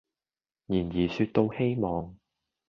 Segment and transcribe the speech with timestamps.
[0.65, 2.17] 然而說到希望，